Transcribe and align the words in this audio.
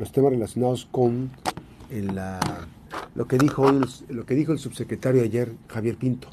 los 0.00 0.12
temas 0.12 0.32
relacionados 0.32 0.88
con 0.90 1.30
lo, 3.14 3.28
que 3.28 3.36
dijo 3.36 3.68
el, 3.68 3.84
lo 4.08 4.24
que 4.24 4.34
dijo 4.34 4.52
el 4.52 4.58
subsecretario 4.58 5.22
ayer, 5.22 5.52
Javier 5.68 5.96
Pinto. 5.96 6.28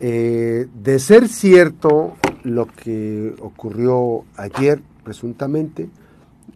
Eh, 0.00 0.66
de 0.74 0.98
ser 0.98 1.28
cierto 1.28 2.16
lo 2.42 2.66
que 2.66 3.32
ocurrió 3.40 4.24
ayer, 4.36 4.82
presuntamente, 5.04 5.88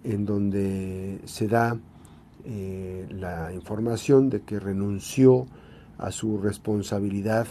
en 0.02 0.26
donde 0.26 1.20
se 1.24 1.46
da 1.46 1.78
eh, 2.44 3.06
la 3.10 3.52
información 3.52 4.28
de 4.28 4.40
que 4.40 4.58
renunció 4.58 5.46
a 5.98 6.10
su 6.10 6.38
responsabilidad 6.38 7.46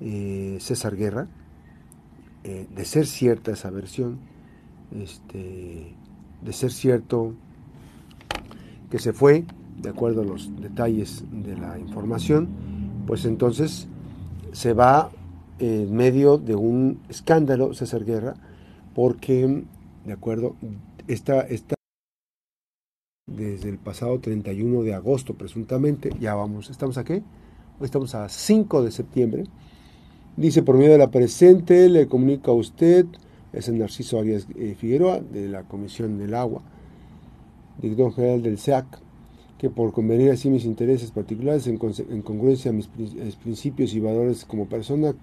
eh, 0.00 0.56
César 0.60 0.96
Guerra, 0.96 1.28
de 2.42 2.84
ser 2.84 3.06
cierta 3.06 3.50
esa 3.50 3.70
versión, 3.70 4.20
este, 4.92 5.92
de 6.42 6.52
ser 6.52 6.70
cierto 6.70 7.34
que 8.90 8.98
se 8.98 9.12
fue, 9.12 9.44
de 9.80 9.90
acuerdo 9.90 10.22
a 10.22 10.24
los 10.24 10.50
detalles 10.60 11.24
de 11.30 11.56
la 11.56 11.78
información, 11.78 12.48
pues 13.06 13.24
entonces 13.24 13.88
se 14.52 14.72
va 14.72 15.10
en 15.58 15.94
medio 15.94 16.38
de 16.38 16.54
un 16.54 17.00
escándalo, 17.08 17.74
César 17.74 18.04
Guerra, 18.04 18.34
porque, 18.94 19.64
de 20.04 20.12
acuerdo, 20.12 20.56
está, 21.06 21.40
está 21.40 21.76
desde 23.26 23.68
el 23.68 23.78
pasado 23.78 24.18
31 24.20 24.82
de 24.82 24.94
agosto, 24.94 25.34
presuntamente, 25.34 26.10
ya 26.20 26.34
vamos, 26.34 26.70
¿estamos 26.70 26.96
aquí? 26.96 27.14
Hoy 27.78 27.84
estamos 27.84 28.14
a 28.14 28.28
5 28.28 28.82
de 28.82 28.90
septiembre. 28.90 29.44
Dice, 30.36 30.62
por 30.62 30.76
medio 30.76 30.92
de 30.92 30.98
la 30.98 31.10
presente, 31.10 31.88
le 31.88 32.08
comunico 32.08 32.52
a 32.52 32.54
usted, 32.54 33.06
es 33.52 33.68
el 33.68 33.78
Narciso 33.78 34.18
Arias 34.18 34.46
eh, 34.54 34.74
Figueroa, 34.78 35.20
de 35.20 35.48
la 35.48 35.64
Comisión 35.64 36.18
del 36.18 36.34
Agua, 36.34 36.62
director 37.80 38.12
general 38.14 38.42
del 38.42 38.58
SEAC, 38.58 38.86
que 39.58 39.70
por 39.70 39.92
convenir 39.92 40.30
así 40.30 40.50
mis 40.50 40.64
intereses 40.64 41.10
particulares 41.10 41.66
en, 41.66 41.78
congruencia 41.78 42.70
a 42.70 42.74
mis 42.74 42.88
principios 43.36 43.94
y 43.94 44.00
valores 44.00 44.44
como 44.44 44.66
persona, 44.66 45.14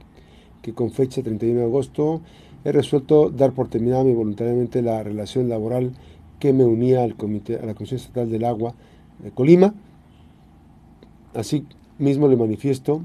que 0.61 0.73
con 0.73 0.91
fecha 0.91 1.21
31 1.21 1.59
de 1.59 1.65
agosto 1.65 2.21
he 2.63 2.71
resuelto 2.71 3.29
dar 3.29 3.53
por 3.53 3.67
terminada 3.67 4.03
mi 4.03 4.13
voluntariamente 4.13 4.81
la 4.81 5.03
relación 5.03 5.49
laboral 5.49 5.93
que 6.39 6.53
me 6.53 6.63
unía 6.63 7.03
al 7.03 7.15
comité, 7.15 7.57
a 7.57 7.65
la 7.65 7.73
Comisión 7.73 7.99
Estatal 7.99 8.29
del 8.29 8.45
Agua 8.45 8.73
de 9.19 9.31
Colima. 9.31 9.73
Así 11.33 11.65
mismo 11.99 12.27
le 12.27 12.37
manifiesto, 12.37 13.01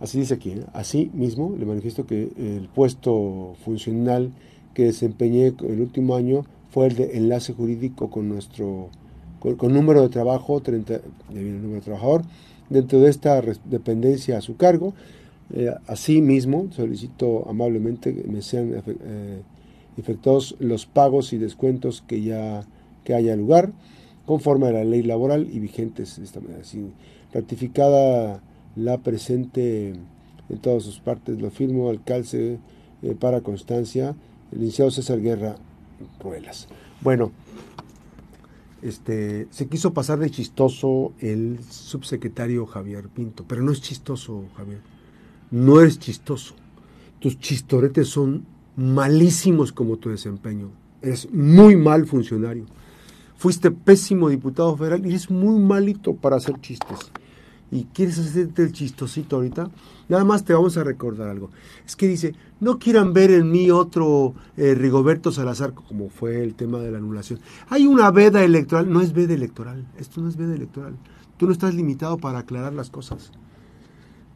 así 0.00 0.20
dice 0.20 0.34
aquí, 0.34 0.50
¿eh? 0.50 0.64
así 0.72 1.10
mismo 1.14 1.54
le 1.58 1.66
manifiesto 1.66 2.06
que 2.06 2.30
el 2.36 2.68
puesto 2.74 3.54
funcional 3.64 4.32
que 4.74 4.84
desempeñé 4.84 5.54
el 5.58 5.80
último 5.80 6.16
año 6.16 6.44
el 6.84 6.96
de 6.96 7.16
enlace 7.16 7.52
jurídico 7.52 8.10
con 8.10 8.28
nuestro 8.28 8.90
con, 9.38 9.72
número 9.72 10.02
de 10.02 10.08
trabajo, 10.08 10.60
30, 10.60 11.00
número 11.30 11.76
de 11.76 11.80
trabajador, 11.80 12.22
dentro 12.68 13.00
de 13.00 13.10
esta 13.10 13.40
dependencia 13.64 14.38
a 14.38 14.40
su 14.40 14.56
cargo. 14.56 14.94
Eh, 15.54 15.72
asimismo, 15.86 16.68
solicito 16.72 17.48
amablemente 17.48 18.14
que 18.14 18.28
me 18.28 18.42
sean 18.42 18.72
eh, 18.74 19.42
efectuados 19.96 20.56
los 20.58 20.86
pagos 20.86 21.32
y 21.32 21.38
descuentos 21.38 22.02
que 22.06 22.22
ya 22.22 22.66
que 23.04 23.14
haya 23.14 23.36
lugar, 23.36 23.72
conforme 24.24 24.66
a 24.66 24.72
la 24.72 24.84
ley 24.84 25.02
laboral 25.02 25.48
y 25.52 25.60
vigentes 25.60 26.18
de 26.18 26.24
esta 26.24 26.40
manera. 26.40 26.62
ratificada 27.32 28.42
la 28.74 28.98
presente 28.98 29.94
en 30.48 30.58
todas 30.60 30.82
sus 30.82 30.98
partes, 30.98 31.40
lo 31.40 31.50
firmo 31.50 31.88
al 31.88 32.02
calce 32.02 32.58
eh, 33.02 33.14
para 33.18 33.42
constancia, 33.42 34.16
el 34.50 34.58
licenciado 34.58 34.90
César 34.90 35.20
Guerra 35.20 35.56
Ruelas. 36.20 36.68
Bueno, 37.00 37.32
este, 38.82 39.48
se 39.50 39.68
quiso 39.68 39.92
pasar 39.92 40.18
de 40.18 40.30
chistoso 40.30 41.12
el 41.20 41.58
subsecretario 41.68 42.66
Javier 42.66 43.08
Pinto, 43.08 43.44
pero 43.46 43.62
no 43.62 43.72
es 43.72 43.80
chistoso, 43.80 44.44
Javier. 44.56 44.80
No 45.50 45.80
eres 45.80 45.98
chistoso. 45.98 46.54
Tus 47.18 47.38
chistoretes 47.38 48.08
son 48.08 48.44
malísimos 48.76 49.72
como 49.72 49.96
tu 49.96 50.10
desempeño. 50.10 50.70
Eres 51.02 51.30
muy 51.32 51.76
mal 51.76 52.06
funcionario. 52.06 52.66
Fuiste 53.36 53.70
pésimo 53.70 54.28
diputado 54.28 54.76
federal 54.76 55.04
y 55.04 55.10
eres 55.10 55.30
muy 55.30 55.58
malito 55.58 56.14
para 56.14 56.36
hacer 56.36 56.60
chistes 56.60 57.10
y 57.70 57.84
quieres 57.84 58.18
hacerte 58.18 58.62
el 58.62 58.72
chistosito 58.72 59.36
ahorita, 59.36 59.70
nada 60.08 60.24
más 60.24 60.44
te 60.44 60.54
vamos 60.54 60.76
a 60.76 60.84
recordar 60.84 61.28
algo. 61.28 61.50
Es 61.84 61.96
que 61.96 62.06
dice, 62.06 62.34
no 62.60 62.78
quieran 62.78 63.12
ver 63.12 63.30
en 63.30 63.50
mí 63.50 63.70
otro 63.70 64.34
eh, 64.56 64.74
Rigoberto 64.74 65.32
Salazar, 65.32 65.74
como 65.74 66.08
fue 66.08 66.42
el 66.42 66.54
tema 66.54 66.78
de 66.78 66.90
la 66.90 66.98
anulación. 66.98 67.40
Hay 67.68 67.86
una 67.86 68.10
veda 68.10 68.44
electoral, 68.44 68.90
no 68.90 69.00
es 69.00 69.12
veda 69.12 69.34
electoral, 69.34 69.86
esto 69.98 70.20
no 70.20 70.28
es 70.28 70.36
veda 70.36 70.54
electoral. 70.54 70.96
Tú 71.36 71.46
no 71.46 71.52
estás 71.52 71.74
limitado 71.74 72.16
para 72.18 72.38
aclarar 72.38 72.72
las 72.72 72.88
cosas. 72.90 73.30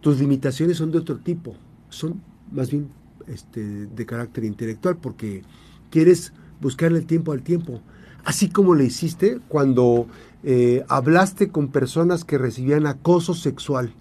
Tus 0.01 0.19
limitaciones 0.19 0.77
son 0.77 0.91
de 0.91 0.99
otro 0.99 1.19
tipo, 1.19 1.55
son 1.89 2.21
más 2.53 2.71
bien 2.71 2.89
este, 3.27 3.87
de 3.87 4.07
carácter 4.07 4.45
intelectual, 4.45 4.97
porque 4.97 5.43
quieres 5.91 6.33
buscarle 6.61 6.99
el 6.99 7.07
tiempo 7.07 7.33
al 7.33 7.43
tiempo. 7.43 7.81
Así 8.25 8.49
como 8.49 8.75
le 8.75 8.85
hiciste 8.85 9.41
cuando 9.49 10.07
eh, 10.43 10.85
hablaste 10.89 11.49
con 11.49 11.69
personas 11.69 12.25
que 12.25 12.39
recibían 12.39 12.87
acoso 12.87 13.35
sexual 13.35 13.93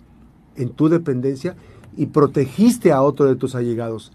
en 0.56 0.70
tu 0.70 0.90
dependencia 0.90 1.56
y 1.98 2.08
protegiste 2.08 2.92
a 2.92 3.02
otro 3.02 3.26
de 3.26 3.36
tus 3.36 3.56
allegados 3.56 4.12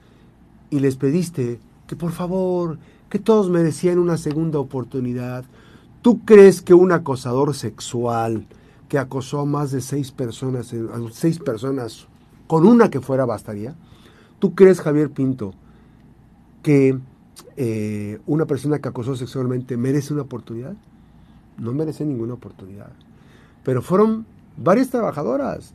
y 0.71 0.81
les 0.81 0.97
pediste 0.97 1.59
que 1.87 1.97
por 1.97 2.13
favor, 2.13 2.79
que 3.09 3.19
todos 3.19 3.51
merecían 3.51 3.99
una 3.99 4.17
segunda 4.17 4.59
oportunidad. 4.59 5.45
¿Tú 6.03 6.25
crees 6.25 6.63
que 6.63 6.75
un 6.75 6.93
acosador 6.93 7.55
sexual 7.55 8.47
que 8.89 8.99
acosó 8.99 9.41
a 9.41 9.45
más 9.45 9.71
de 9.71 9.81
seis 9.81 10.11
personas, 10.13 10.73
a 10.73 10.99
seis 11.13 11.39
personas, 11.39 12.07
con 12.47 12.67
una 12.67 12.91
que 12.91 13.01
fuera 13.01 13.25
bastaría? 13.25 13.75
¿Tú 14.39 14.55
crees, 14.55 14.81
Javier 14.81 15.11
Pinto, 15.11 15.55
que 16.63 16.99
eh, 17.57 18.21
una 18.27 18.47
persona 18.47 18.79
que 18.79 18.89
acosó 18.89 19.17
sexualmente 19.17 19.77
merece 19.77 20.13
una 20.13 20.23
oportunidad? 20.23 20.75
no 21.59 21.73
merece 21.73 22.05
ninguna 22.05 22.35
oportunidad. 22.35 22.91
Pero 23.63 23.83
fueron 23.83 24.27
varias 24.57 24.91
trabajadoras. 24.91 25.73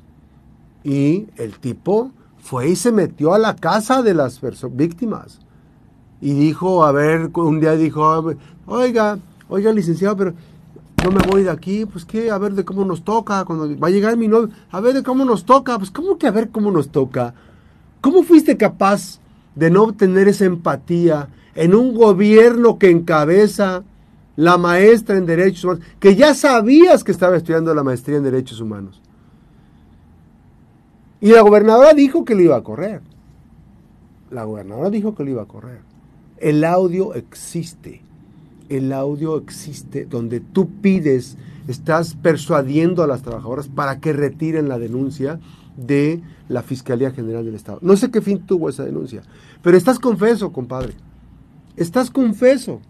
Y 0.84 1.28
el 1.38 1.58
tipo 1.60 2.12
fue 2.40 2.70
y 2.70 2.76
se 2.76 2.92
metió 2.92 3.34
a 3.34 3.40
la 3.40 3.56
casa 3.56 4.02
de 4.02 4.14
las 4.14 4.40
víctimas. 4.72 5.40
Y 6.22 6.34
dijo, 6.34 6.84
a 6.84 6.92
ver, 6.92 7.32
un 7.34 7.60
día 7.60 7.74
dijo, 7.74 8.34
oiga, 8.66 9.20
oiga, 9.48 9.72
licenciado, 9.72 10.18
pero 10.18 10.34
no 11.04 11.12
me 11.12 11.26
voy 11.28 11.44
de 11.44 11.50
aquí, 11.50 11.86
pues 11.86 12.04
qué, 12.04 12.30
a 12.30 12.38
ver 12.38 12.54
de 12.54 12.66
cómo 12.66 12.84
nos 12.84 13.04
toca, 13.04 13.46
cuando 13.46 13.78
va 13.80 13.88
a 13.88 13.92
llegar 13.92 14.18
mi 14.18 14.28
novio, 14.28 14.50
a 14.70 14.82
ver 14.82 14.94
de 14.94 15.04
cómo 15.04 15.24
nos 15.24 15.46
toca, 15.46 15.78
pues 15.78 15.92
cómo 15.92 16.18
que 16.18 16.28
a 16.28 16.32
ver 16.32 16.50
cómo 16.50 16.72
nos 16.72 16.90
toca. 16.90 17.34
¿Cómo 18.02 18.24
fuiste 18.24 18.58
capaz 18.58 19.20
de 19.56 19.70
no 19.70 19.84
obtener 19.84 20.28
esa 20.28 20.46
empatía 20.46 21.30
en 21.56 21.76
un 21.76 21.94
gobierno 21.94 22.78
que 22.78 22.90
encabeza 22.90 23.84
la 24.36 24.58
maestra 24.58 25.18
en 25.18 25.26
Derechos 25.26 25.66
Humanos, 25.66 25.86
que 26.00 26.16
ya 26.16 26.34
sabías 26.34 27.04
que 27.04 27.12
estaba 27.12 27.36
estudiando 27.36 27.74
la 27.74 27.84
maestría 27.84 28.18
en 28.18 28.24
Derechos 28.24 28.62
Humanos. 28.62 29.02
Y 31.22 31.32
la 31.32 31.42
gobernadora 31.42 31.94
dijo 31.94 32.24
que 32.24 32.36
lo 32.36 32.42
iba 32.42 32.56
a 32.56 32.64
correr. 32.64 33.02
La 34.32 34.46
gobernadora 34.46 34.90
dijo 34.90 35.16
que 35.16 35.26
lo 35.26 35.32
iba 35.32 35.42
a 35.42 35.48
correr. 35.48 35.82
El 36.38 36.64
audio 36.64 37.16
existe. 37.16 38.02
El 38.70 38.94
audio 38.94 39.36
existe 39.38 40.06
donde 40.06 40.40
tú 40.40 40.70
pides, 40.70 41.38
estás 41.68 42.14
persuadiendo 42.14 43.04
a 43.04 43.08
las 43.08 43.24
trabajadoras 43.24 43.68
para 43.68 44.00
que 44.00 44.14
retiren 44.14 44.70
la 44.70 44.80
denuncia 44.80 45.40
de 45.76 46.22
la 46.48 46.62
Fiscalía 46.62 47.12
General 47.12 47.44
del 47.44 47.56
Estado. 47.56 47.80
No 47.82 47.98
sé 47.98 48.12
qué 48.12 48.22
fin 48.22 48.46
tuvo 48.46 48.70
esa 48.70 48.86
denuncia, 48.86 49.24
pero 49.62 49.76
estás 49.76 50.00
confeso, 50.00 50.54
compadre. 50.54 50.94
Estás 51.80 52.12
confeso. 52.12 52.82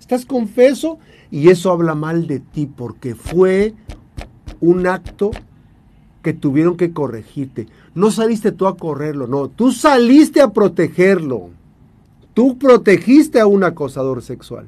Estás 0.00 0.26
confeso 0.26 0.98
y 1.30 1.50
eso 1.50 1.70
habla 1.70 1.94
mal 1.94 2.26
de 2.26 2.40
ti 2.40 2.66
porque 2.66 3.14
fue 3.14 3.74
un 4.60 4.88
acto 4.88 5.30
que 6.20 6.32
tuvieron 6.32 6.76
que 6.76 6.92
corregirte. 6.92 7.68
No 7.94 8.10
saliste 8.10 8.50
tú 8.50 8.66
a 8.66 8.76
correrlo, 8.76 9.28
no, 9.28 9.48
tú 9.48 9.70
saliste 9.70 10.40
a 10.40 10.52
protegerlo. 10.52 11.50
Tú 12.34 12.58
protegiste 12.58 13.38
a 13.38 13.46
un 13.46 13.62
acosador 13.62 14.20
sexual. 14.20 14.66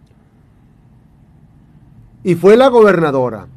Y 2.22 2.36
fue 2.36 2.56
la 2.56 2.69
gobernadora 2.69 3.48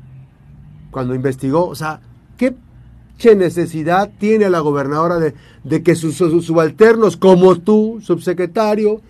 cuando 0.90 1.14
investigó, 1.14 1.68
o 1.68 1.76
sea, 1.76 2.02
¿qué 2.36 3.36
necesidad 3.36 4.10
tiene 4.18 4.50
la 4.50 4.60
gobernadora 4.60 5.20
de, 5.20 5.84
que 5.84 5.94
sus 5.94 6.16
subalternos 6.16 7.16
como 7.16 7.58
tú, 7.58 8.00
subsecretario, 8.02 9.02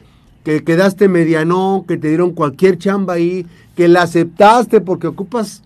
que 0.50 0.64
quedaste 0.64 1.08
medianón, 1.08 1.86
que 1.86 1.96
te 1.96 2.08
dieron 2.08 2.32
cualquier 2.32 2.80
chamba 2.80 3.14
ahí, 3.14 3.46
que 3.76 3.88
la 3.88 4.02
aceptaste 4.02 4.82
porque 4.82 5.06
ocupas, 5.06 5.62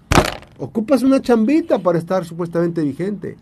ocupas 0.60 1.04
una 1.04 1.22
chambita 1.22 1.80
para 1.80 1.98
estar 1.98 2.26
supuestamente 2.26 2.82
vigente. 2.82 3.38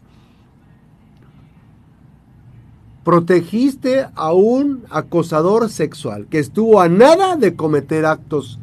Protegiste 3.04 4.06
a 4.14 4.34
un 4.34 4.84
acosador 4.92 5.68
sexual 5.72 6.28
que 6.28 6.38
estuvo 6.38 6.80
a 6.80 6.88
nada 6.88 7.36
de 7.38 7.56
cometer 7.56 8.06
actos 8.06 8.60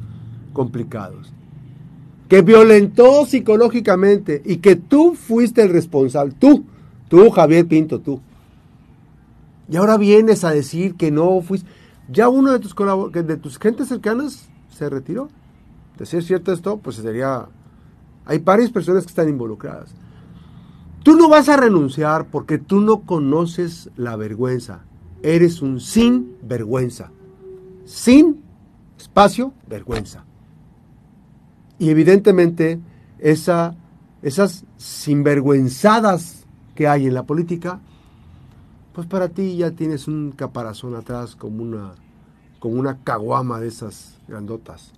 complicados. 0.52 1.32
que 2.28 2.42
violentó 2.42 3.26
psicológicamente 3.26 4.40
y 4.44 4.58
que 4.58 4.76
tú 4.76 5.16
fuiste 5.16 5.62
el 5.62 5.70
responsable, 5.70 6.32
tú, 6.38 6.64
tú 7.08 7.28
Javier 7.30 7.66
Pinto, 7.66 7.98
tú. 7.98 8.20
Y 9.68 9.76
ahora 9.76 9.96
vienes 9.96 10.44
a 10.44 10.52
decir 10.52 10.94
que 10.94 11.10
no 11.10 11.40
fuiste. 11.40 11.68
Ya 12.08 12.28
uno 12.28 12.52
de 12.52 12.58
tus, 12.58 12.74
de 12.74 13.36
tus 13.36 13.58
gentes 13.58 13.88
cercanas 13.88 14.48
se 14.70 14.88
retiró. 14.88 15.28
De 15.98 16.06
ser 16.06 16.22
cierto 16.22 16.52
esto, 16.52 16.78
pues 16.78 16.96
sería... 16.96 17.48
Hay 18.24 18.38
varias 18.38 18.70
personas 18.70 19.04
que 19.04 19.10
están 19.10 19.28
involucradas. 19.28 19.94
Tú 21.02 21.16
no 21.16 21.28
vas 21.28 21.48
a 21.48 21.56
renunciar 21.56 22.26
porque 22.26 22.58
tú 22.58 22.80
no 22.80 23.00
conoces 23.00 23.90
la 23.96 24.16
vergüenza. 24.16 24.80
Eres 25.22 25.62
un 25.62 25.80
sin 25.80 26.36
vergüenza. 26.42 27.10
Sin 27.84 28.42
espacio, 28.98 29.52
vergüenza. 29.66 30.24
Y 31.78 31.90
evidentemente 31.90 32.80
esa, 33.18 33.74
esas 34.22 34.64
sinvergüenzadas 34.76 36.44
que 36.74 36.88
hay 36.88 37.06
en 37.06 37.14
la 37.14 37.24
política, 37.24 37.80
pues 38.98 39.06
para 39.06 39.28
ti 39.28 39.56
ya 39.56 39.70
tienes 39.70 40.08
un 40.08 40.32
caparazón 40.32 40.96
atrás 40.96 41.36
como 41.36 41.62
una, 41.62 41.92
como 42.58 42.80
una 42.80 42.98
caguama 43.04 43.60
de 43.60 43.68
esas 43.68 44.18
grandotas. 44.26 44.92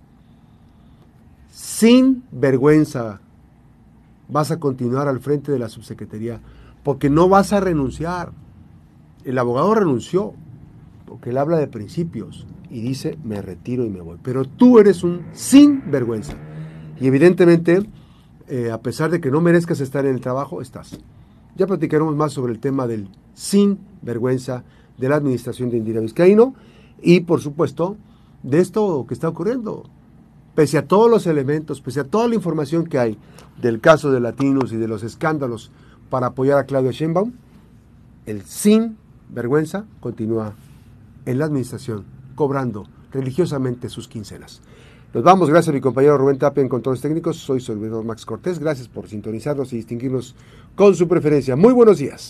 Sin 1.51 2.23
vergüenza 2.31 3.21
vas 4.27 4.49
a 4.49 4.59
continuar 4.59 5.07
al 5.07 5.19
frente 5.19 5.51
de 5.51 5.59
la 5.59 5.69
subsecretaría 5.69 6.41
porque 6.81 7.11
no 7.11 7.29
vas 7.29 7.53
a 7.53 7.59
renunciar. 7.59 8.31
El 9.23 9.37
abogado 9.37 9.75
renunció 9.75 10.33
porque 11.05 11.29
él 11.29 11.37
habla 11.37 11.59
de 11.59 11.67
principios 11.67 12.47
y 12.71 12.81
dice 12.81 13.19
me 13.23 13.39
retiro 13.39 13.85
y 13.85 13.91
me 13.91 14.01
voy. 14.01 14.17
Pero 14.23 14.45
tú 14.45 14.79
eres 14.79 15.03
un 15.03 15.27
sin 15.33 15.91
vergüenza. 15.91 16.33
Y 16.99 17.05
evidentemente, 17.05 17.87
eh, 18.47 18.71
a 18.71 18.81
pesar 18.81 19.11
de 19.11 19.21
que 19.21 19.29
no 19.29 19.41
merezcas 19.41 19.79
estar 19.79 20.07
en 20.07 20.15
el 20.15 20.21
trabajo, 20.21 20.59
estás. 20.59 20.99
Ya 21.55 21.67
platicaremos 21.67 22.15
más 22.15 22.33
sobre 22.33 22.53
el 22.53 22.59
tema 22.59 22.87
del 22.87 23.09
sin 23.33 23.79
vergüenza 24.01 24.63
de 24.97 25.09
la 25.09 25.15
administración 25.15 25.69
de 25.69 25.77
Indira 25.77 26.01
Vizcaíno 26.01 26.53
y, 27.01 27.21
por 27.21 27.41
supuesto, 27.41 27.97
de 28.43 28.59
esto 28.59 29.05
que 29.07 29.13
está 29.13 29.27
ocurriendo. 29.27 29.83
Pese 30.55 30.77
a 30.77 30.87
todos 30.87 31.09
los 31.09 31.27
elementos, 31.27 31.81
pese 31.81 32.01
a 32.01 32.03
toda 32.03 32.27
la 32.27 32.35
información 32.35 32.85
que 32.85 32.99
hay 32.99 33.17
del 33.61 33.79
caso 33.79 34.11
de 34.11 34.19
Latinos 34.19 34.71
y 34.73 34.77
de 34.77 34.87
los 34.87 35.03
escándalos 35.03 35.71
para 36.09 36.27
apoyar 36.27 36.59
a 36.59 36.65
Claudio 36.65 36.91
Sheinbaum, 36.91 37.31
el 38.25 38.43
sin 38.43 38.97
vergüenza 39.29 39.85
continúa 39.99 40.53
en 41.25 41.39
la 41.39 41.45
administración 41.45 42.05
cobrando 42.35 42.85
religiosamente 43.11 43.89
sus 43.89 44.07
quincenas. 44.07 44.61
Nos 45.13 45.25
vamos, 45.25 45.49
gracias 45.49 45.73
a 45.73 45.73
mi 45.73 45.81
compañero 45.81 46.17
Rubén 46.17 46.37
Tapia 46.37 46.61
en 46.61 46.69
Controles 46.69 47.01
Técnicos. 47.01 47.35
Soy 47.35 47.59
servidor 47.59 48.05
Max 48.05 48.25
Cortés. 48.25 48.59
Gracias 48.59 48.87
por 48.87 49.09
sintonizarnos 49.09 49.73
y 49.73 49.75
distinguirnos 49.75 50.35
con 50.73 50.95
su 50.95 51.05
preferencia. 51.05 51.57
Muy 51.57 51.73
buenos 51.73 51.97
días. 51.97 52.29